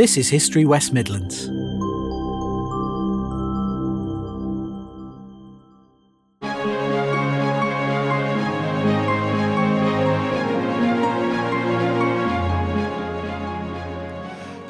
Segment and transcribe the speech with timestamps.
[0.00, 1.44] This is History West Midlands.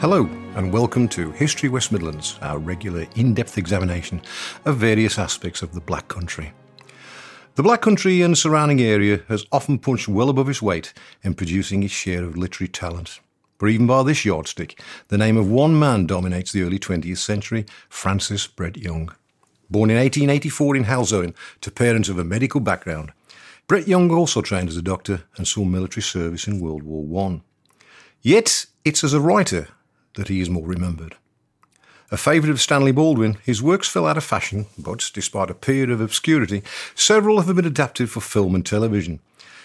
[0.00, 4.20] Hello, and welcome to History West Midlands, our regular in depth examination
[4.64, 6.52] of various aspects of the Black Country.
[7.54, 10.92] The Black Country and surrounding area has often punched well above its weight
[11.22, 13.20] in producing its share of literary talent.
[13.60, 17.66] But even by this yardstick, the name of one man dominates the early 20th century
[17.90, 19.14] Francis Brett Young.
[19.70, 23.12] Born in 1884 in Halesowen to parents of a medical background,
[23.68, 27.42] Brett Young also trained as a doctor and saw military service in World War I.
[28.22, 29.68] Yet, it's as a writer
[30.14, 31.16] that he is more remembered.
[32.10, 35.90] A favourite of Stanley Baldwin, his works fell out of fashion, but despite a period
[35.90, 36.62] of obscurity,
[36.94, 39.20] several have been adapted for film and television.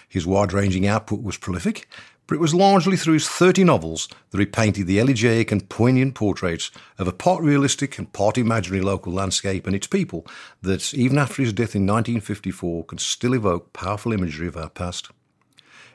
[0.07, 1.87] His wide ranging output was prolific,
[2.27, 6.15] but it was largely through his 30 novels that he painted the elegiac and poignant
[6.15, 10.25] portraits of a part realistic and part imaginary local landscape and its people
[10.61, 15.09] that, even after his death in 1954, can still evoke powerful imagery of our past.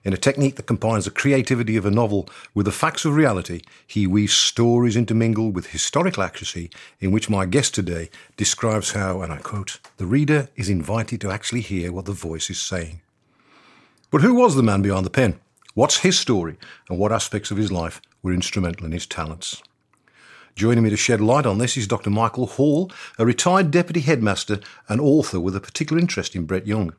[0.02, 3.60] In a technique that combines the creativity of a novel with the facts of reality,
[3.86, 9.30] he weaves stories intermingled with historical accuracy, in which my guest today describes how, and
[9.30, 13.02] I quote, the reader is invited to actually hear what the voice is saying.
[14.10, 15.38] But who was the man behind the pen?
[15.74, 19.62] What's his story, and what aspects of his life were instrumental in his talents?
[20.56, 22.10] Joining me to shed light on this is Dr.
[22.10, 22.90] Michael Hall,
[23.20, 26.92] a retired deputy headmaster and author with a particular interest in Brett Young.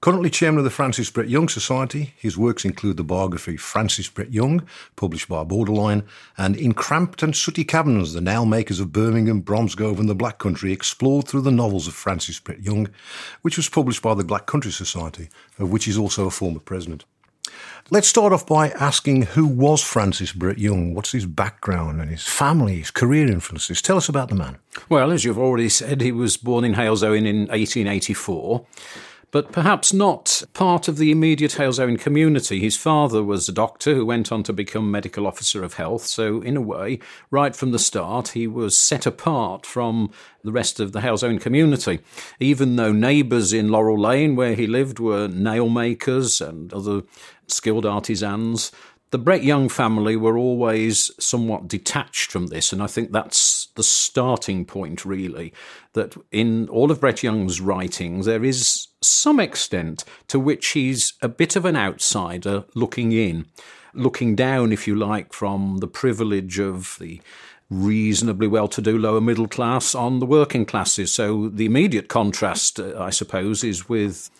[0.00, 4.32] Currently chairman of the Francis Brett Young Society, his works include the biography Francis Brett
[4.32, 6.02] Young, published by Borderline,
[6.36, 10.38] and In Cramped and Sooty Cabins, the nail makers of Birmingham, Bromsgrove, and the Black
[10.38, 12.88] Country explored through the novels of Francis Brett Young,
[13.42, 15.28] which was published by the Black Country Society,
[15.60, 17.04] of which he's also a former president.
[17.90, 20.94] Let's start off by asking who was Francis Brett Young?
[20.94, 23.80] What's his background and his family, his career influences?
[23.80, 24.58] Tell us about the man.
[24.88, 28.66] Well, as you've already said, he was born in Halesowen in 1884
[29.30, 32.60] but perhaps not part of the immediate Halesowen community.
[32.60, 36.40] His father was a doctor who went on to become medical officer of health, so
[36.40, 36.98] in a way,
[37.30, 40.10] right from the start, he was set apart from
[40.42, 42.00] the rest of the Halesowen community.
[42.40, 47.02] Even though neighbours in Laurel Lane, where he lived, were nail makers and other
[47.50, 48.72] skilled artisans,
[49.10, 53.82] the Brett Young family were always somewhat detached from this, and I think that's the
[53.82, 55.52] starting point, really.
[55.94, 61.28] That in all of Brett Young's writings, there is some extent to which he's a
[61.28, 63.46] bit of an outsider looking in,
[63.94, 67.20] looking down, if you like, from the privilege of the
[67.70, 71.12] reasonably well to do lower middle class on the working classes.
[71.12, 74.30] So the immediate contrast, uh, I suppose, is with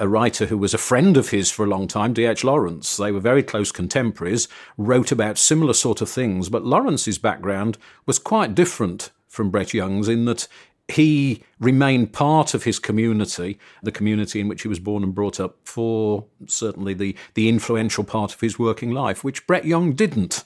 [0.00, 2.42] a writer who was a friend of his for a long time, D.H.
[2.42, 2.96] Lawrence.
[2.96, 8.18] They were very close contemporaries, wrote about similar sort of things, but Lawrence's background was
[8.18, 10.48] quite different from Brett Young's in that
[10.88, 15.38] he remained part of his community, the community in which he was born and brought
[15.38, 20.44] up, for certainly the, the influential part of his working life, which Brett Young didn't.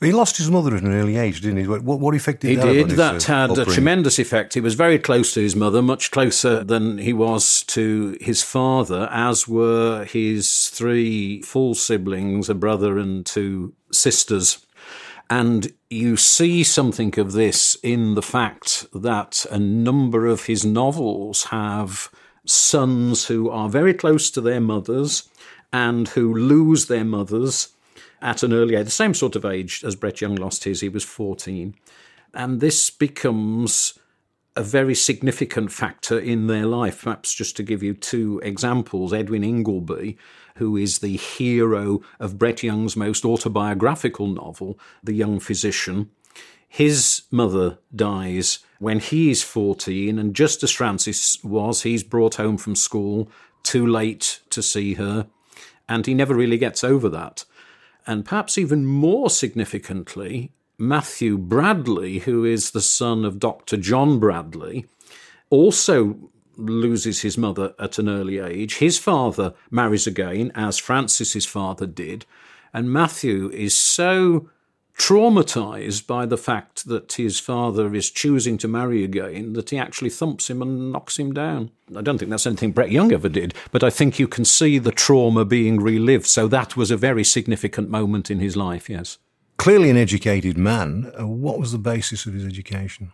[0.00, 1.66] He lost his mother at an early age, didn't he?
[1.66, 2.88] What, what effect did he that did.
[2.88, 3.72] His, that uh, had upbringing?
[3.72, 4.52] a tremendous effect.
[4.52, 9.08] He was very close to his mother, much closer than he was to his father,
[9.10, 14.66] as were his three full siblings, a brother and two sisters.
[15.30, 21.44] And you see something of this in the fact that a number of his novels
[21.44, 22.10] have
[22.44, 25.28] sons who are very close to their mothers
[25.72, 27.70] and who lose their mothers
[28.22, 30.88] at an early age, the same sort of age as Brett Young lost his, he
[30.88, 31.74] was 14.
[32.34, 33.98] And this becomes
[34.56, 37.02] a very significant factor in their life.
[37.02, 40.16] Perhaps just to give you two examples Edwin Ingleby,
[40.56, 46.10] who is the hero of Brett Young's most autobiographical novel, The Young Physician.
[46.68, 52.56] His mother dies when he is 14, and just as Francis was, he's brought home
[52.56, 53.30] from school
[53.62, 55.26] too late to see her,
[55.88, 57.44] and he never really gets over that.
[58.06, 63.76] And perhaps even more significantly, Matthew Bradley, who is the son of Dr.
[63.76, 64.86] John Bradley,
[65.50, 68.76] also loses his mother at an early age.
[68.76, 72.26] His father marries again, as Francis's father did.
[72.72, 74.50] And Matthew is so
[74.98, 80.10] traumatized by the fact that his father is choosing to marry again that he actually
[80.10, 81.70] thumps him and knocks him down.
[81.94, 84.78] I don't think that's anything Brett Young ever did, but I think you can see
[84.78, 86.26] the trauma being relived.
[86.26, 89.18] So that was a very significant moment in his life, yes.
[89.58, 91.12] Clearly an educated man.
[91.18, 93.12] Uh, what was the basis of his education?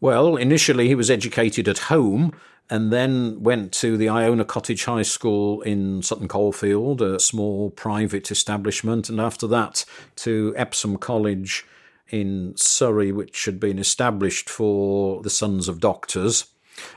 [0.00, 2.32] Well, initially he was educated at home
[2.70, 8.30] and then went to the Iona Cottage High School in Sutton Coldfield, a small private
[8.30, 9.84] establishment, and after that
[10.16, 11.64] to Epsom College
[12.10, 16.46] in Surrey, which had been established for the sons of doctors.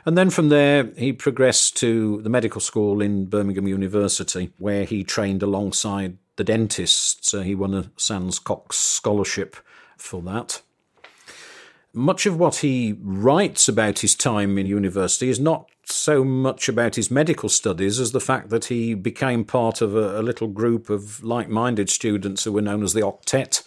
[0.05, 5.03] And then from there, he progressed to the medical school in Birmingham University, where he
[5.03, 7.31] trained alongside the dentists.
[7.31, 9.55] he won a Sands Cox scholarship
[9.97, 10.61] for that.
[11.93, 16.95] Much of what he writes about his time in university is not so much about
[16.95, 20.89] his medical studies as the fact that he became part of a, a little group
[20.89, 23.63] of like minded students who were known as the Octet,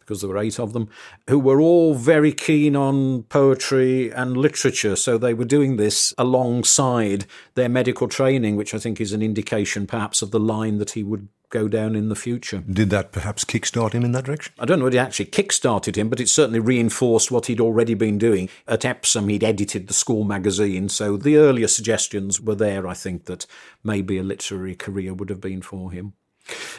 [0.00, 0.88] because there were eight of them,
[1.28, 4.96] who were all very keen on poetry and literature.
[4.96, 9.86] So they were doing this alongside their medical training, which I think is an indication
[9.86, 12.62] perhaps of the line that he would go down in the future.
[12.70, 14.52] Did that perhaps kickstart him in that direction?
[14.58, 18.18] I don't know it actually kickstarted him, but it certainly reinforced what he'd already been
[18.18, 18.48] doing.
[18.66, 23.24] At Epsom, he'd edited the school magazine, so the earlier suggestions were there, I think,
[23.24, 23.46] that
[23.82, 26.14] maybe a literary career would have been for him.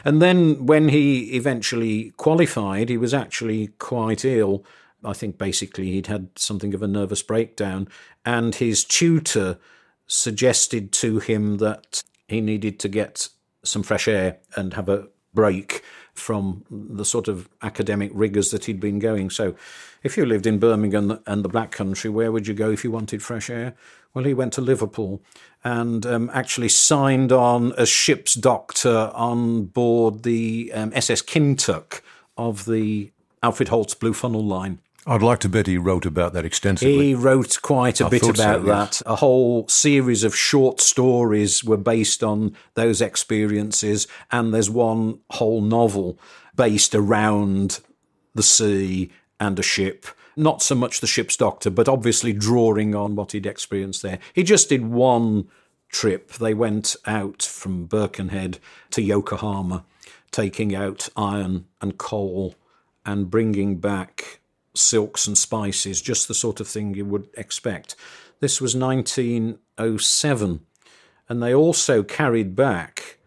[0.03, 4.65] And then when he eventually qualified, he was actually quite ill.
[5.03, 7.87] I think basically he'd had something of a nervous breakdown,
[8.25, 9.57] and his tutor
[10.07, 13.29] suggested to him that he needed to get
[13.63, 15.83] some fresh air and have a break
[16.13, 19.29] from the sort of academic rigours that he'd been going.
[19.29, 19.55] So,
[20.03, 22.91] if you lived in Birmingham and the Black Country, where would you go if you
[22.91, 23.75] wanted fresh air?
[24.13, 25.21] Well, he went to Liverpool
[25.63, 32.01] and um, actually signed on as ship's doctor on board the um, SS Kintuck
[32.37, 33.11] of the
[33.43, 34.79] Alfred Holt's Blue Funnel line.
[35.07, 37.07] I'd like to bet he wrote about that extensively.
[37.07, 39.01] He wrote quite a I bit about so, that.
[39.05, 45.61] A whole series of short stories were based on those experiences, and there's one whole
[45.61, 46.19] novel
[46.55, 47.79] based around
[48.35, 49.09] the sea
[49.39, 50.05] and a ship.
[50.35, 54.19] Not so much the ship's doctor, but obviously drawing on what he'd experienced there.
[54.33, 55.49] He just did one
[55.89, 56.33] trip.
[56.33, 58.59] They went out from Birkenhead
[58.91, 59.85] to Yokohama,
[60.31, 62.55] taking out iron and coal
[63.05, 64.39] and bringing back
[64.73, 67.95] silks and spices, just the sort of thing you would expect.
[68.39, 70.61] This was 1907,
[71.27, 73.17] and they also carried back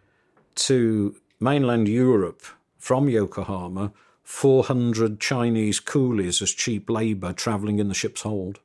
[0.55, 2.43] to mainland Europe
[2.79, 3.93] from Yokohama
[4.23, 8.61] 400 Chinese coolies as cheap labour travelling in the ship's hold.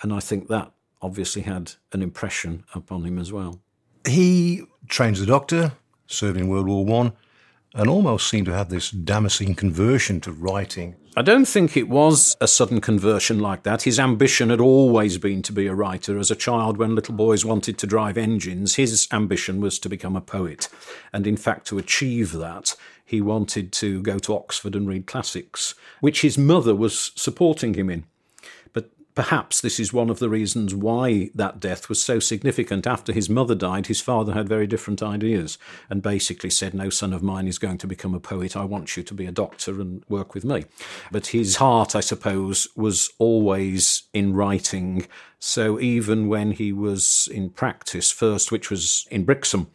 [0.00, 3.60] And I think that obviously had an impression upon him as well.
[4.06, 5.72] He trained as a doctor,
[6.06, 7.12] served in World War One,
[7.76, 10.96] and almost seemed to have this Damascene conversion to writing.
[11.14, 13.82] I don't think it was a sudden conversion like that.
[13.82, 16.18] His ambition had always been to be a writer.
[16.18, 20.16] As a child, when little boys wanted to drive engines, his ambition was to become
[20.16, 20.68] a poet.
[21.12, 22.74] And in fact, to achieve that,
[23.04, 27.90] he wanted to go to Oxford and read classics, which his mother was supporting him
[27.90, 28.04] in.
[29.16, 32.86] Perhaps this is one of the reasons why that death was so significant.
[32.86, 35.56] After his mother died, his father had very different ideas
[35.88, 38.58] and basically said, No son of mine is going to become a poet.
[38.58, 40.66] I want you to be a doctor and work with me.
[41.10, 45.06] But his heart, I suppose, was always in writing.
[45.38, 49.70] So even when he was in practice first, which was in Brixham,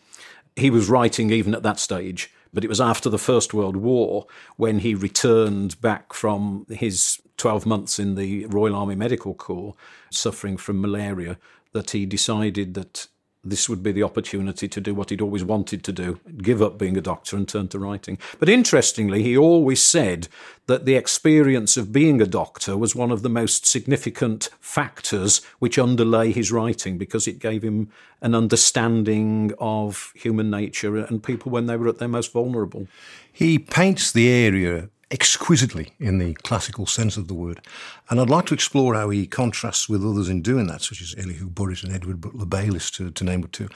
[0.56, 2.32] he was writing even at that stage.
[2.54, 4.28] But it was after the First World War
[4.58, 9.74] when he returned back from his 12 months in the Royal Army Medical Corps,
[10.12, 11.40] suffering from malaria,
[11.72, 13.08] that he decided that
[13.44, 16.78] this would be the opportunity to do what he'd always wanted to do give up
[16.78, 18.20] being a doctor and turn to writing.
[18.38, 20.28] But interestingly, he always said
[20.68, 25.80] that the experience of being a doctor was one of the most significant factors which
[25.80, 27.90] underlay his writing because it gave him
[28.22, 32.88] an understanding of human nature and people when they were at their most vulnerable.
[33.34, 37.62] He paints the area exquisitely in the classical sense of the word.
[38.10, 41.14] And I'd like to explore how he contrasts with others in doing that, such as
[41.18, 43.70] Elihu Burritt and Edward Butler Bayliss, to, to name but two.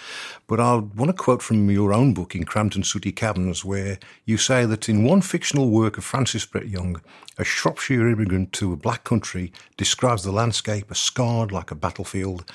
[0.48, 4.00] But I want to quote from your own book, In Cramped and Sooty Cabins, where
[4.26, 7.02] you say that in one fictional work of Francis Brett Young,
[7.38, 12.50] a Shropshire immigrant to a black country describes the landscape as scarred like a battlefield,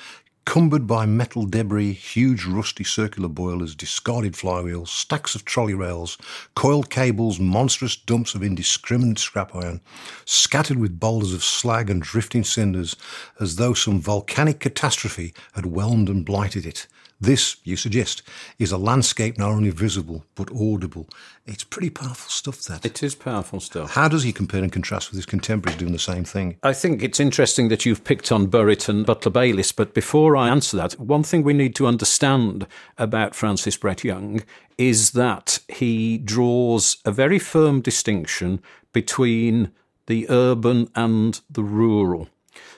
[0.45, 6.17] cumbered by metal debris, huge rusty circular boilers, discarded flywheels, stacks of trolley rails,
[6.55, 9.81] coiled cables, monstrous dumps of indiscriminate scrap iron,
[10.25, 12.95] scattered with boulders of slag and drifting cinders,
[13.39, 16.87] as though some volcanic catastrophe had whelmed and blighted it.
[17.21, 18.23] This, you suggest,
[18.57, 21.07] is a landscape not only visible but audible.
[21.45, 22.83] It's pretty powerful stuff, that.
[22.83, 23.91] It is powerful stuff.
[23.91, 26.57] How does he compare and contrast with his contemporaries doing the same thing?
[26.63, 30.49] I think it's interesting that you've picked on Burritt and Butler Bayliss, but before I
[30.49, 32.65] answer that, one thing we need to understand
[32.97, 34.41] about Francis Brett Young
[34.79, 38.63] is that he draws a very firm distinction
[38.93, 39.71] between
[40.07, 42.29] the urban and the rural.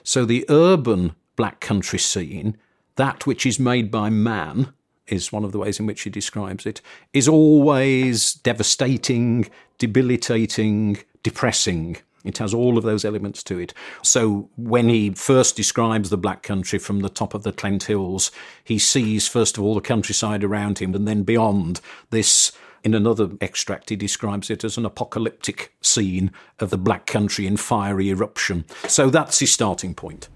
[0.04, 2.58] So the urban black country scene,
[2.96, 4.74] that which is made by man,
[5.08, 6.82] is one of the ways in which he describes it,
[7.14, 11.98] is always devastating, debilitating, depressing.
[12.24, 13.74] It has all of those elements to it.
[14.02, 18.32] So when he first describes the Black Country from the top of the Clent Hills,
[18.64, 21.82] he sees first of all the countryside around him, and then beyond
[22.12, 22.52] this.
[22.84, 27.56] In another extract, he describes it as an apocalyptic scene of the Black Country in
[27.56, 28.66] fiery eruption.
[28.90, 30.28] So that's his starting point.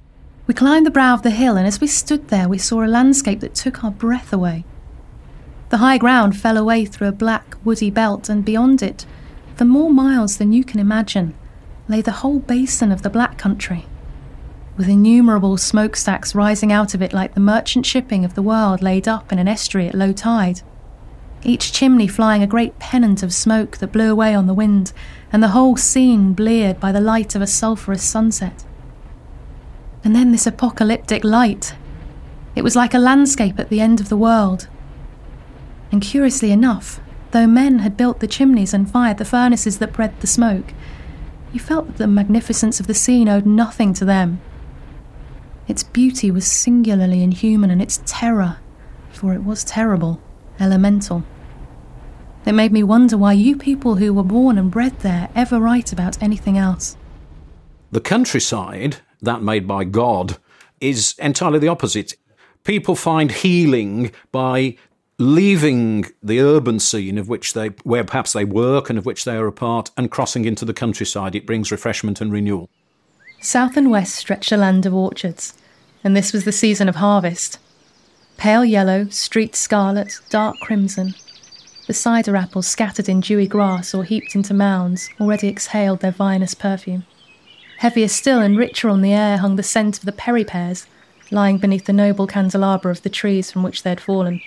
[0.48, 2.88] We climbed the brow of the hill, and as we stood there, we saw a
[2.88, 4.63] landscape that took our breath away.
[5.70, 9.06] The high ground fell away through a black, woody belt, and beyond it,
[9.58, 11.36] for more miles than you can imagine,
[11.89, 13.88] lay the whole basin of the Black Country,
[14.77, 19.06] with innumerable smokestacks rising out of it like the merchant shipping of the world laid
[19.06, 20.62] up in an estuary at low tide.
[21.44, 24.94] Each chimney flying a great pennant of smoke that blew away on the wind,
[25.30, 28.63] and the whole scene bleared by the light of a sulphurous sunset.
[30.08, 31.76] And then this apocalyptic light.
[32.56, 34.70] It was like a landscape at the end of the world.
[35.92, 40.18] And curiously enough, though men had built the chimneys and fired the furnaces that bred
[40.22, 40.74] the smoke,
[41.52, 44.40] you felt that the magnificence of the scene owed nothing to them.
[45.68, 48.60] Its beauty was singularly inhuman, and its terror,
[49.10, 50.22] for it was terrible,
[50.58, 51.26] elemental.
[52.46, 55.92] It made me wonder why you people who were born and bred there ever write
[55.92, 56.96] about anything else.
[57.92, 60.38] The countryside, that made by God,
[60.80, 62.16] is entirely the opposite.
[62.64, 64.78] People find healing by
[65.20, 69.36] leaving the urban scene of which they where perhaps they work and of which they
[69.36, 71.36] are a part and crossing into the countryside.
[71.36, 72.70] It brings refreshment and renewal.
[73.42, 75.54] South and west stretched a land of orchards
[76.04, 77.58] and this was the season of harvest.
[78.38, 81.16] Pale yellow streaked scarlet dark crimson.
[81.88, 86.54] The cider apples scattered in dewy grass or heaped into mounds already exhaled their vinous
[86.54, 87.06] perfume
[87.80, 90.88] heavier still and richer on the air hung the scent of the perry pears
[91.32, 94.42] lying beneath the noble candelabra of the trees from which they had fallen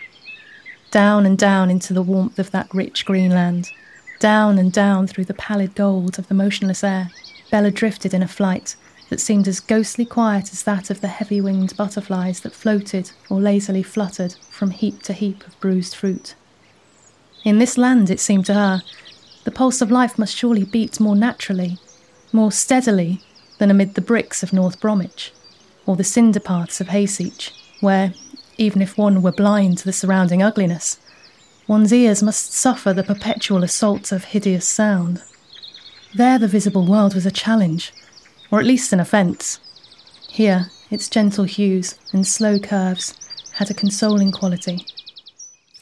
[0.90, 3.70] down and down into the warmth of that rich green land,
[4.18, 7.10] down and down through the pallid gold of the motionless air.
[7.50, 8.76] Bella drifted in a flight
[9.08, 13.40] that seemed as ghostly quiet as that of the heavy winged butterflies that floated or
[13.40, 16.34] lazily fluttered from heap to heap of bruised fruit.
[17.44, 18.82] In this land, it seemed to her,
[19.44, 21.78] the pulse of life must surely beat more naturally,
[22.32, 23.20] more steadily
[23.58, 25.32] than amid the bricks of North Bromwich
[25.86, 28.14] or the cinder paths of Hayseech, where,
[28.58, 30.98] even if one were blind to the surrounding ugliness.
[31.66, 35.22] One's ears must suffer the perpetual assaults of hideous sound.
[36.14, 37.92] There, the visible world was a challenge,
[38.50, 39.60] or at least an offence.
[40.28, 43.14] Here, its gentle hues and slow curves
[43.54, 44.84] had a consoling quality.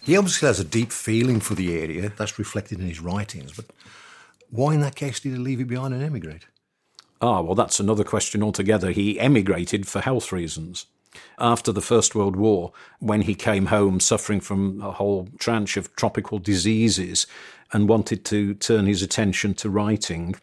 [0.02, 3.67] He obviously has a deep feeling for the area, that's reflected in his writings, but
[4.50, 6.47] why in that case did he leave it behind and emigrate?
[7.21, 8.90] Ah, well, that's another question altogether.
[8.90, 10.87] He emigrated for health reasons
[11.38, 15.95] after the First World War, when he came home suffering from a whole tranche of
[15.97, 17.26] tropical diseases
[17.73, 20.35] and wanted to turn his attention to writing,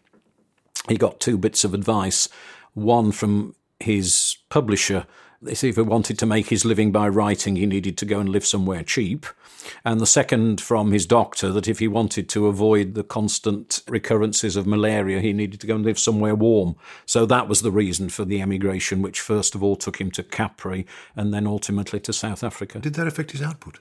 [0.88, 2.28] he got two bits of advice.
[2.74, 5.06] One from his publisher
[5.44, 8.46] if he wanted to make his living by writing, he needed to go and live
[8.46, 9.26] somewhere cheap.
[9.84, 14.56] And the second from his doctor that if he wanted to avoid the constant recurrences
[14.56, 16.76] of malaria, he needed to go and live somewhere warm.
[17.04, 20.22] So that was the reason for the emigration, which first of all took him to
[20.22, 22.78] Capri and then ultimately to South Africa.
[22.78, 23.78] Did that affect his output?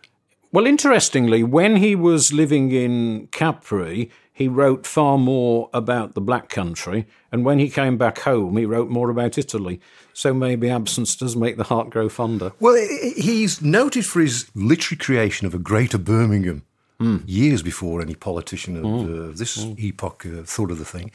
[0.55, 6.47] Well, interestingly, when he was living in Capri, he wrote far more about the Black
[6.47, 9.81] Country, and when he came back home, he wrote more about Italy.
[10.13, 12.53] So maybe absence does make the heart grow fonder.
[12.61, 12.75] Well,
[13.17, 16.63] he's noted for his literary creation of a Greater Birmingham
[17.01, 17.21] mm.
[17.25, 19.31] years before any politician of mm.
[19.33, 19.77] uh, this mm.
[19.77, 21.11] epoch uh, thought of the thing,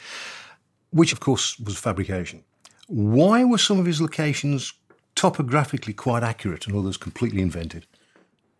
[0.91, 2.45] which, of course, was fabrication.
[2.89, 4.75] Why were some of his locations
[5.15, 7.87] topographically quite accurate and others completely invented?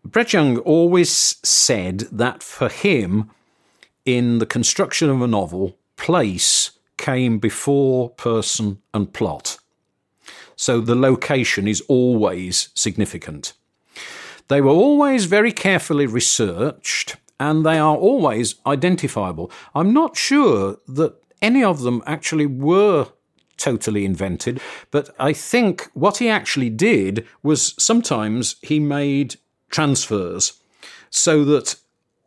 [0.03, 1.11] Brett Young always
[1.43, 3.29] said that for him,
[4.05, 9.57] in the construction of a novel, place came before person and plot.
[10.55, 13.53] So the location is always significant.
[14.47, 19.51] They were always very carefully researched and they are always identifiable.
[19.73, 23.07] I'm not sure that any of them actually were
[23.57, 29.35] totally invented, but I think what he actually did was sometimes he made
[29.71, 30.61] transfers
[31.09, 31.75] so that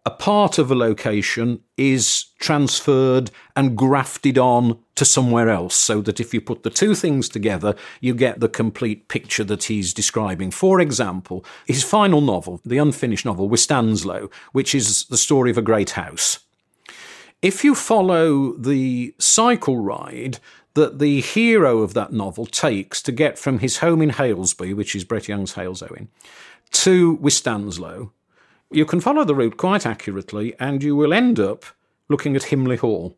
[0.07, 6.21] a part of a location is transferred and grafted on to somewhere else so that
[6.21, 10.51] if you put the two things together, you get the complete picture that he's describing.
[10.51, 15.63] For example, his final novel, the unfinished novel, Wistanslow, which is the story of a
[15.63, 16.41] great house.
[17.41, 20.39] If you follow the cycle ride
[20.75, 24.95] that the hero of that novel takes to get from his home in Halesby, which
[24.95, 26.09] is Brett Young's Halesowen,
[26.73, 28.11] to Wistanslow,
[28.71, 31.65] you can follow the route quite accurately and you will end up
[32.09, 33.17] looking at Himley Hall.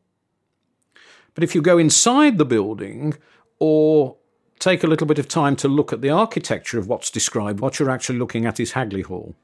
[1.35, 3.15] But if you go inside the building
[3.59, 4.17] or
[4.59, 7.79] take a little bit of time to look at the architecture of what's described, what
[7.79, 9.35] you're actually looking at is Hagley Hall.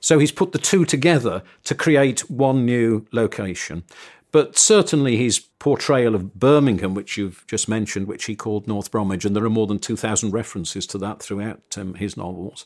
[0.00, 3.84] So he's put the two together to create one new location.
[4.32, 9.24] But certainly his portrayal of Birmingham, which you've just mentioned, which he called North Bromwich,
[9.24, 12.64] and there are more than 2,000 references to that throughout um, his novels,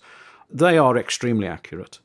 [0.50, 1.98] they are extremely accurate.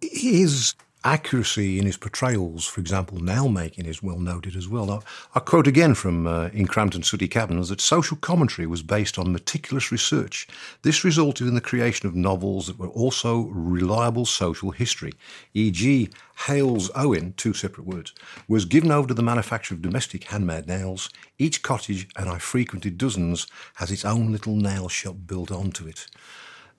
[0.00, 5.04] His accuracy in his portrayals, for example, nail making is well noted as well.
[5.34, 9.18] I, quote again from uh, In Cramped and Sooty Cabins that social commentary was based
[9.18, 10.48] on meticulous research.
[10.82, 15.12] This resulted in the creation of novels that were also reliable social history.
[15.52, 16.08] E.g.,
[16.46, 18.14] Hales Owen, two separate words,
[18.48, 21.10] was given over to the manufacture of domestic handmade nails.
[21.38, 26.06] Each cottage, and I frequented dozens, has its own little nail shop built onto it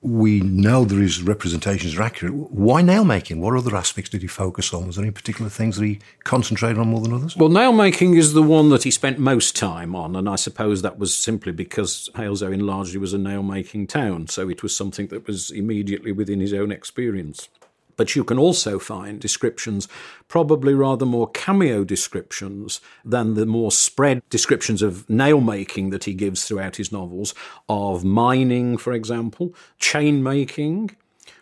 [0.05, 2.35] we know that his representations are accurate.
[2.35, 3.41] Why nail making?
[3.41, 4.85] What other aspects did he focus on?
[4.85, 7.35] Was there any particular things that he concentrated on more than others?
[7.35, 10.83] Well, nail making is the one that he spent most time on, and I suppose
[10.83, 15.07] that was simply because Halesowen largely was a nail making town, so it was something
[15.07, 17.49] that was immediately within his own experience.
[17.97, 19.87] But you can also find descriptions,
[20.27, 26.13] probably rather more cameo descriptions than the more spread descriptions of nail making that he
[26.13, 27.33] gives throughout his novels,
[27.69, 30.95] of mining, for example, chain making,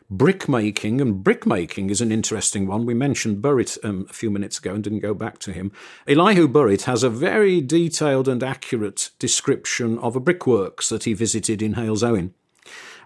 [0.10, 2.86] brick making, and brick making is an interesting one.
[2.86, 5.72] We mentioned Burritt um, a few minutes ago and didn't go back to him.
[6.08, 11.62] Elihu Burritt has a very detailed and accurate description of a brickworks that he visited
[11.62, 12.32] in Halesowen.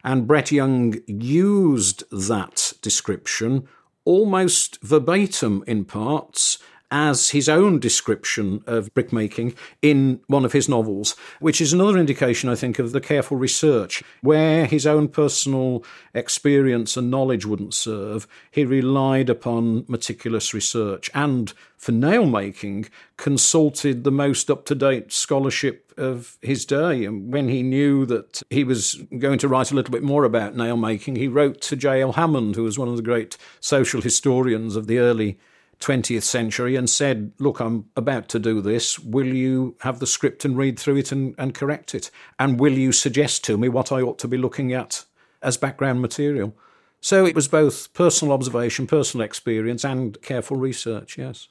[0.07, 3.67] And Brett Young used that description
[4.05, 6.59] almost verbatim in parts
[6.89, 12.49] as his own description of brickmaking in one of his novels, which is another indication,
[12.49, 14.03] I think, of the careful research.
[14.21, 21.53] Where his own personal experience and knowledge wouldn't serve, he relied upon meticulous research and,
[21.75, 27.03] for nail making, consulted the most up to date scholarship of his day.
[27.03, 30.55] And when he knew that he was going to write a little bit more about
[30.55, 32.13] nail making, he wrote to J.L.
[32.13, 35.37] Hammond, who was one of the great social historians of the early
[35.79, 38.97] 20th century and said, Look, I'm about to do this.
[38.99, 42.09] Will you have the script and read through it and, and correct it?
[42.39, 45.05] And will you suggest to me what I ought to be looking at
[45.41, 46.55] as background material?
[46.99, 51.47] So it was both personal observation, personal experience, and careful research, yes.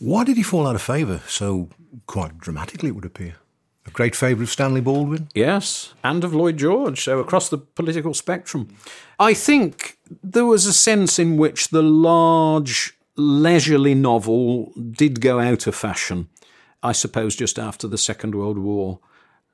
[0.00, 1.70] Why did he fall out of favour so
[2.06, 3.36] quite dramatically, it would appear?
[3.86, 5.28] A great favour of Stanley Baldwin?
[5.34, 8.76] Yes, and of Lloyd George, so across the political spectrum.
[9.18, 15.66] I think there was a sense in which the large leisurely novel did go out
[15.66, 16.28] of fashion,
[16.82, 19.00] I suppose, just after the Second World War.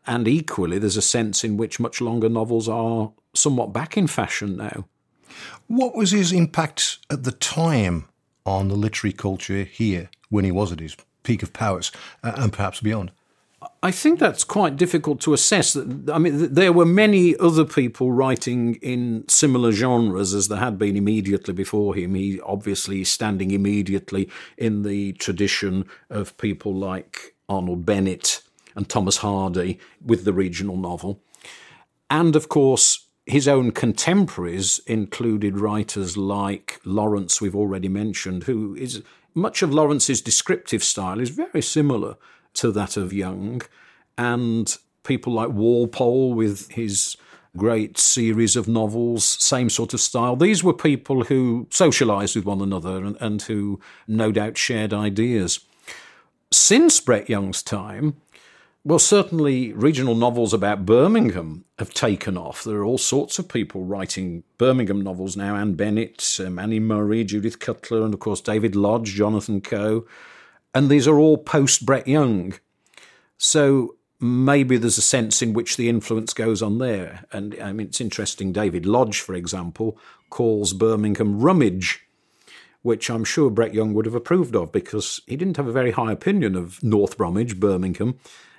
[0.06, 4.56] And equally, there's a sense in which much longer novels are somewhat back in fashion
[4.56, 4.86] now.
[5.66, 8.04] What was his impact at the time
[8.44, 11.90] on the literary culture here when he was at his peak of powers
[12.22, 13.10] uh, and perhaps beyond?
[13.82, 15.76] I think that's quite difficult to assess.
[15.76, 20.96] I mean, there were many other people writing in similar genres as there had been
[20.96, 22.14] immediately before him.
[22.14, 28.42] He obviously standing immediately in the tradition of people like Arnold Bennett
[28.74, 31.20] and Thomas Hardy with the regional novel.
[32.10, 39.02] And of course, his own contemporaries included writers like Lawrence, we've already mentioned, who is
[39.34, 42.16] much of Lawrence's descriptive style is very similar
[42.54, 43.62] to that of Young,
[44.16, 47.16] and people like Walpole with his
[47.56, 50.36] great series of novels, same sort of style.
[50.36, 55.60] These were people who socialised with one another and, and who no doubt shared ideas.
[56.50, 58.16] Since Brett Young's time,
[58.86, 62.64] well, certainly regional novels about Birmingham have taken off.
[62.64, 67.24] There are all sorts of people writing Birmingham novels now Anne Bennett, um, Annie Murray,
[67.24, 70.06] Judith Cutler, and of course David Lodge, Jonathan Coe
[70.74, 72.54] and these are all post Brett Young.
[73.38, 77.24] So maybe there's a sense in which the influence goes on there.
[77.32, 78.52] And I mean, it's interesting.
[78.52, 79.98] David Lodge, for example,
[80.30, 82.06] calls Birmingham Rummidge,
[82.82, 85.92] which I'm sure Brett Young would have approved of because he didn't have a very
[85.92, 88.18] high opinion of North Bromwich, Birmingham,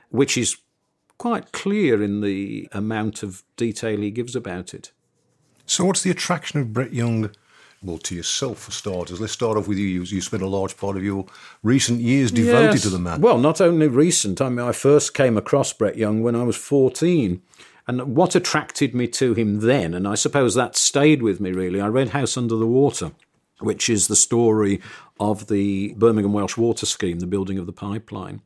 [0.09, 0.57] which is
[1.17, 4.91] quite clear in the amount of detail he gives about it.
[5.65, 7.31] So, what's the attraction of Brett Young
[7.85, 9.21] well, to yourself for starters.
[9.21, 9.85] Let's start off with you.
[9.85, 11.25] You, you spent a large part of your
[11.63, 12.81] recent years devoted yes.
[12.83, 13.21] to the man.
[13.21, 14.41] Well, not only recent.
[14.41, 17.41] I mean, I first came across Brett Young when I was 14.
[17.87, 21.79] And what attracted me to him then, and I suppose that stayed with me really,
[21.79, 23.11] I read House Under the Water,
[23.59, 24.81] which is the story
[25.19, 28.41] of the Birmingham Welsh Water Scheme, the building of the pipeline.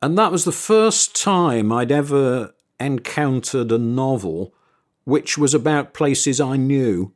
[0.00, 4.54] And that was the first time I'd ever encountered a novel
[5.04, 7.12] which was about places I knew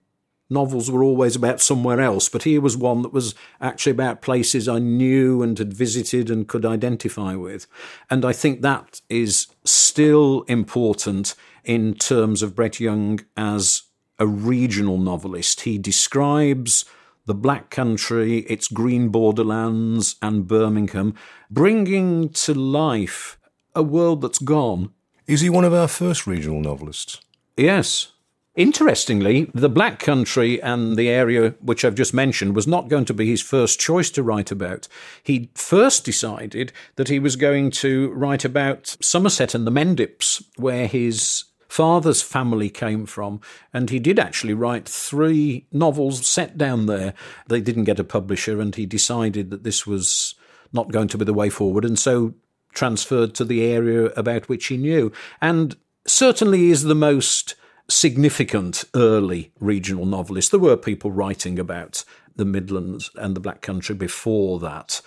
[0.52, 4.68] novels were always about somewhere else, but here was one that was actually about places
[4.68, 7.66] I knew and had visited and could identify with.
[8.10, 11.34] And I think that is still important
[11.64, 13.82] in terms of Brett Young as
[14.18, 15.62] a regional novelist.
[15.62, 16.84] He describes
[17.26, 21.14] the Black Country, its green borderlands, and Birmingham,
[21.50, 23.38] bringing to life
[23.74, 24.92] a world that's gone.
[25.26, 27.20] Is he one of our first regional novelists?
[27.56, 28.11] Yes.
[28.54, 33.14] Interestingly, the Black Country and the area which I've just mentioned was not going to
[33.14, 34.88] be his first choice to write about.
[35.22, 40.86] He first decided that he was going to write about Somerset and the Mendips, where
[40.86, 43.40] his father's family came from.
[43.72, 47.14] And he did actually write three novels set down there.
[47.46, 50.34] They didn't get a publisher, and he decided that this was
[50.74, 52.34] not going to be the way forward, and so
[52.74, 55.10] transferred to the area about which he knew.
[55.40, 55.74] And
[56.06, 57.54] certainly is the most
[57.88, 60.50] significant early regional novelist.
[60.50, 62.04] There were people writing about
[62.36, 65.00] the Midlands and the Black Country before that.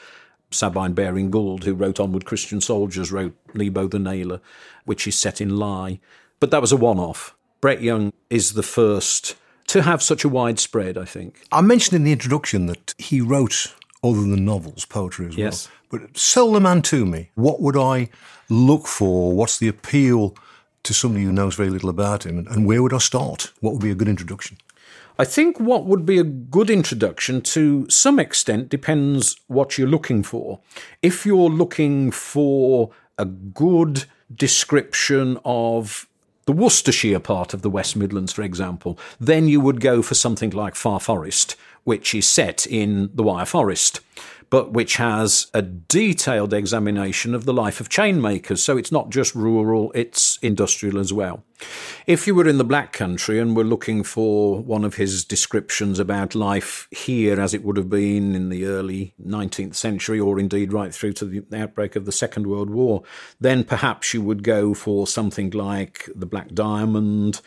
[0.51, 4.41] Sabine Baring Gould, who wrote Onward Christian Soldiers, wrote Lebo the Nailer,
[4.85, 5.99] which is set in Lye.
[6.39, 7.35] But that was a one off.
[7.61, 9.35] Brett Young is the first
[9.67, 11.41] to have such a widespread, I think.
[11.51, 15.69] I mentioned in the introduction that he wrote other than novels, poetry as yes.
[15.91, 16.01] well.
[16.01, 17.31] But sell the man to me.
[17.35, 18.09] What would I
[18.49, 19.33] look for?
[19.33, 20.35] What's the appeal
[20.85, 22.47] to somebody who knows very little about him?
[22.49, 23.51] And where would I start?
[23.59, 24.57] What would be a good introduction?
[25.17, 30.23] I think what would be a good introduction to some extent depends what you're looking
[30.23, 30.59] for.
[31.01, 36.07] If you're looking for a good description of
[36.45, 40.49] the Worcestershire part of the West Midlands, for example, then you would go for something
[40.49, 44.01] like Far Forest, which is set in the Wyre Forest
[44.55, 48.59] but which has a detailed examination of the life of chainmakers.
[48.59, 51.43] So it's not just rural, it's industrial as well.
[52.07, 55.99] If you were in the Black Country and were looking for one of his descriptions
[55.99, 60.71] about life here as it would have been in the early 19th century, or indeed
[60.71, 63.03] right through to the outbreak of the Second World War,
[63.41, 67.41] then perhaps you would go for something like The Black Diamond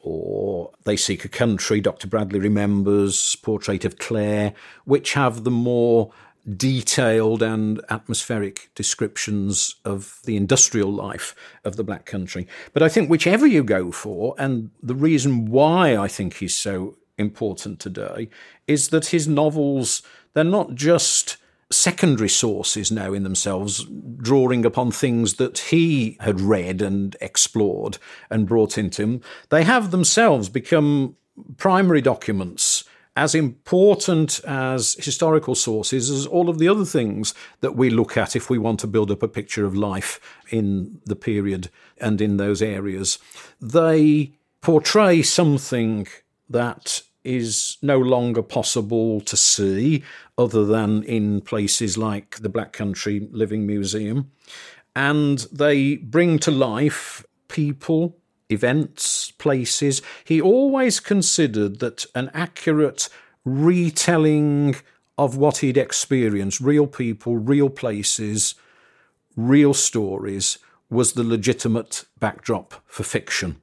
[0.00, 2.06] or They Seek a Country, Dr.
[2.06, 4.54] Bradley Remembers, Portrait of Clare,
[4.86, 6.10] which have the more
[6.56, 12.46] detailed and atmospheric descriptions of the industrial life of the Black Country.
[12.72, 16.96] But I think whichever you go for, and the reason why I think he's so
[17.16, 18.28] important today
[18.66, 20.02] is that his novels,
[20.34, 21.38] they're not just
[21.70, 23.86] secondary sources now in themselves,
[24.18, 27.98] drawing upon things that he had read and explored
[28.30, 29.20] and brought into him.
[29.48, 31.16] They have themselves become
[31.56, 32.84] primary documents
[33.16, 38.34] as important as historical sources as all of the other things that we look at
[38.34, 42.36] if we want to build up a picture of life in the period and in
[42.36, 43.18] those areas.
[43.60, 46.08] They portray something
[46.48, 50.02] that is no longer possible to see
[50.36, 54.30] other than in places like the Black Country Living Museum.
[54.94, 58.18] And they bring to life people,
[58.48, 60.02] events, places.
[60.24, 63.08] He always considered that an accurate
[63.44, 64.76] retelling
[65.16, 68.54] of what he'd experienced, real people, real places,
[69.36, 70.58] real stories,
[70.90, 73.60] was the legitimate backdrop for fiction.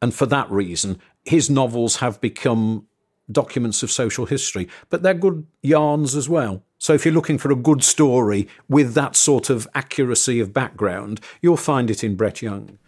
[0.00, 2.86] And for that reason, his novels have become
[3.30, 6.62] documents of social history, but they're good yarns as well.
[6.78, 11.20] So if you're looking for a good story with that sort of accuracy of background,
[11.40, 12.78] you'll find it in Brett Young.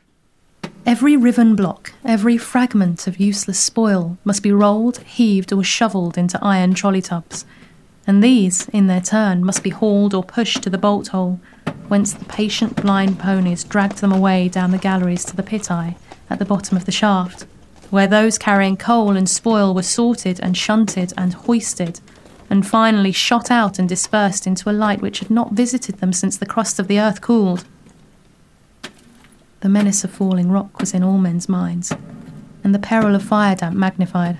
[0.88, 6.42] Every riven block, every fragment of useless spoil must be rolled, heaved, or shovelled into
[6.42, 7.44] iron trolley tubs,
[8.06, 11.40] and these, in their turn, must be hauled or pushed to the bolt hole,
[11.88, 15.94] whence the patient blind ponies dragged them away down the galleries to the pit eye
[16.30, 17.44] at the bottom of the shaft,
[17.90, 22.00] where those carrying coal and spoil were sorted and shunted and hoisted,
[22.48, 26.38] and finally shot out and dispersed into a light which had not visited them since
[26.38, 27.66] the crust of the earth cooled.
[29.60, 31.92] The menace of falling rock was in all men's minds,
[32.62, 34.38] and the peril of fire damp magnified.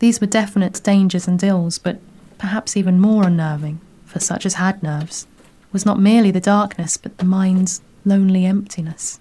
[0.00, 2.00] These were definite dangers and ills, but
[2.38, 5.26] perhaps even more unnerving, for such as had nerves,
[5.72, 9.20] was not merely the darkness, but the mind's lonely emptiness.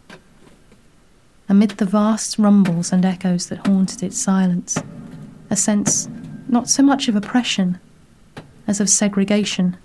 [1.48, 4.78] Amid the vast rumbles and echoes that haunted its silence,
[5.50, 6.10] a sense
[6.48, 7.80] not so much of oppression
[8.68, 9.78] as of segregation,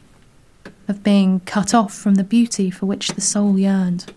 [0.86, 4.12] of being cut off from the beauty for which the soul yearned.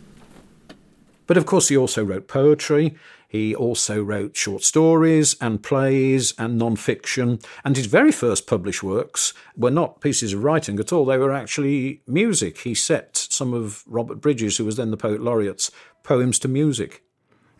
[1.32, 2.94] But of course, he also wrote poetry.
[3.26, 7.40] He also wrote short stories and plays and non fiction.
[7.64, 11.32] And his very first published works were not pieces of writing at all, they were
[11.32, 12.58] actually music.
[12.58, 15.72] He set some of Robert Bridges, who was then the Poet Laureate's
[16.04, 17.02] poems to music.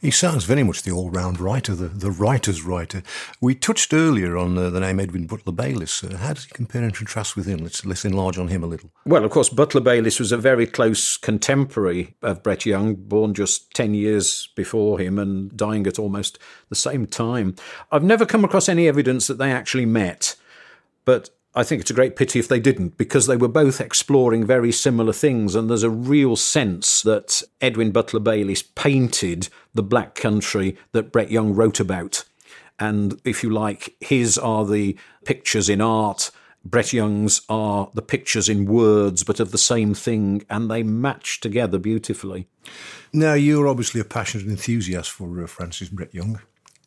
[0.02, 3.04] He sounds very much the all-round writer, the, the writer's writer.
[3.40, 6.04] We touched earlier on uh, the name Edwin Butler Bayliss.
[6.04, 7.60] Uh, how does he compare and contrast with him?
[7.60, 8.90] Let's, let's enlarge on him a little.
[9.06, 13.72] Well, of course, Butler Bayliss was a very close contemporary of Brett Young, born just
[13.76, 17.56] 10 years before him and dying at almost the same time.
[17.92, 20.36] I've never come across any evidence that they actually met,
[21.06, 24.46] but I think it's a great pity if they didn't, because they were both exploring
[24.46, 30.16] very similar things, and there's a real sense that Edwin Butler Bayliss painted the black
[30.16, 32.24] country that Brett Young wrote about.
[32.80, 36.32] And if you like, his are the pictures in art,
[36.64, 41.42] Brett Young's are the pictures in words, but of the same thing, and they match
[41.42, 42.48] together beautifully.
[43.12, 46.40] Now, you're obviously a passionate enthusiast for uh, Francis Brett Young.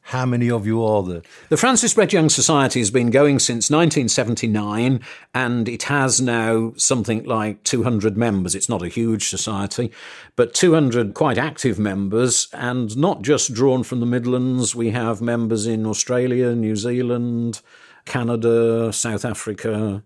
[0.08, 1.22] How many of you are there?
[1.48, 5.00] The Francis Brett Young Society has been going since 1979
[5.32, 8.54] and it has now something like 200 members.
[8.54, 9.90] It's not a huge society,
[10.36, 14.74] but 200 quite active members and not just drawn from the Midlands.
[14.74, 17.62] We have members in Australia, New Zealand,
[18.04, 20.04] Canada, South Africa,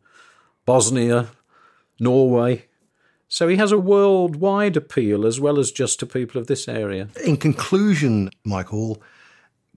[0.65, 1.31] Bosnia,
[1.99, 2.67] Norway.
[3.27, 7.09] So he has a worldwide appeal as well as just to people of this area.
[7.25, 9.03] In conclusion, Michael,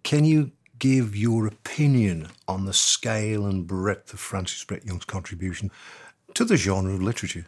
[0.03, 5.71] can you give your opinion on the scale and breadth of Francis Brett Young's contribution
[6.33, 7.45] to the genre of literature?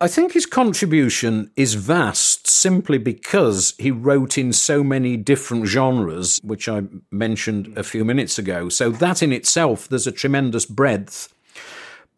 [0.00, 6.38] I think his contribution is vast simply because he wrote in so many different genres,
[6.44, 8.68] which I mentioned a few minutes ago.
[8.68, 11.34] So, that in itself, there's a tremendous breadth.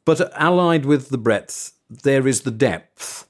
[0.05, 3.27] But allied with the breadth, there is the depth.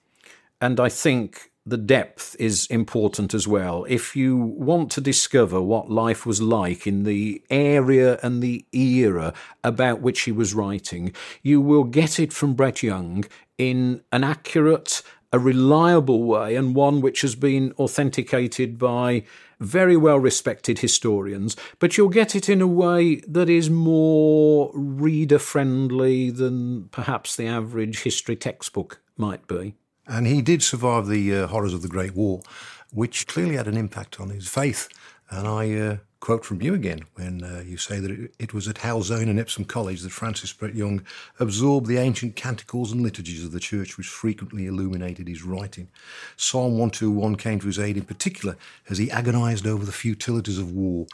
[0.60, 3.86] And I think the depth is important as well.
[3.88, 9.32] If you want to discover what life was like in the area and the era
[9.64, 13.24] about which he was writing, you will get it from Brett Young
[13.56, 15.02] in an accurate,
[15.32, 19.22] a reliable way, and one which has been authenticated by
[19.60, 25.38] very well respected historians, but you'll get it in a way that is more reader
[25.38, 29.74] friendly than perhaps the average history textbook might be.
[30.10, 32.40] And he did survive the uh, horrors of the Great War,
[32.92, 34.88] which clearly had an impact on his faith.
[35.30, 38.66] And I uh, quote from you again when uh, you say that it, it, was
[38.66, 41.04] at Halesowen and Epsom College that Francis Brett Young
[41.38, 45.86] absorbed the ancient canticles and liturgies of the church, which frequently illuminated his writing.
[46.36, 48.56] Psalm 121 came to his aid in particular
[48.88, 51.06] as he agonized over the futilities of war.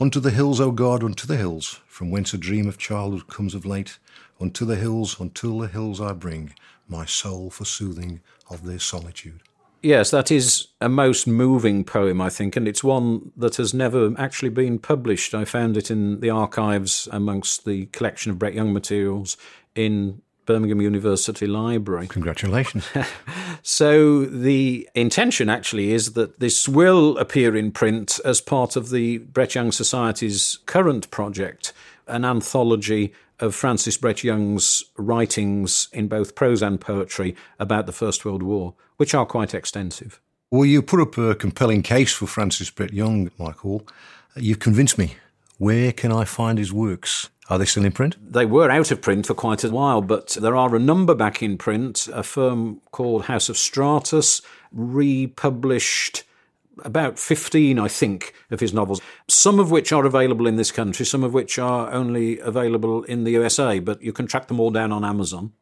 [0.00, 3.54] Unto the hills, O God, unto the hills, from whence a dream of childhood comes
[3.54, 3.98] of late.
[4.40, 6.54] Unto the hills, until the hills I bring
[6.90, 9.40] my soul for soothing of their solitude.
[9.82, 14.12] Yes, that is a most moving poem, I think, and it's one that has never
[14.18, 15.34] actually been published.
[15.34, 19.38] I found it in the archives amongst the collection of Brett Young materials
[19.74, 22.08] in Birmingham University Library.
[22.08, 22.86] Congratulations.
[23.62, 29.18] so, the intention actually is that this will appear in print as part of the
[29.18, 31.72] Brett Young Society's current project,
[32.06, 38.24] an anthology of Francis Brett Young's writings in both prose and poetry about the First
[38.24, 40.20] World War, which are quite extensive.
[40.50, 43.86] Well, you put up a compelling case for Francis Brett Young, Michael.
[44.36, 45.14] You've convinced me.
[45.58, 47.28] Where can I find his works?
[47.48, 48.16] Are they still in print?
[48.20, 51.42] They were out of print for quite a while, but there are a number back
[51.42, 52.08] in print.
[52.12, 54.40] A firm called House of Stratus
[54.72, 56.24] republished
[56.84, 61.06] about 15, I think, of his novels, some of which are available in this country,
[61.06, 64.70] some of which are only available in the USA, but you can track them all
[64.70, 65.52] down on Amazon.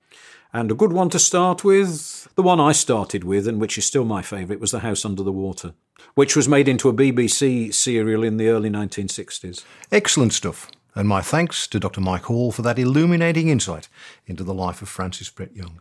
[0.52, 3.84] And a good one to start with, the one I started with, and which is
[3.84, 5.74] still my favourite, was The House Under the Water,
[6.14, 9.62] which was made into a BBC serial in the early 1960s.
[9.92, 10.70] Excellent stuff.
[10.94, 12.00] And my thanks to Dr.
[12.00, 13.88] Mike Hall for that illuminating insight
[14.26, 15.80] into the life of Francis Brett Young.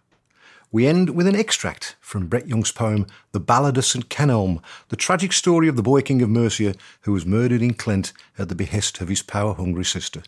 [0.70, 4.10] We end with an extract from Brett Young's poem, The Ballad of St.
[4.10, 8.12] Kenelm, the tragic story of the boy king of Mercia who was murdered in Clent
[8.38, 10.24] at the behest of his power hungry sister.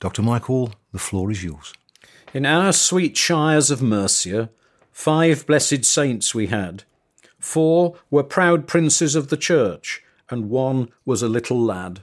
[0.00, 0.22] Dr.
[0.22, 1.72] Michael, the floor is yours.
[2.34, 4.50] In our sweet shires of Mercia,
[4.90, 6.82] five blessed saints we had.
[7.38, 12.00] Four were proud princes of the church, and one was a little lad.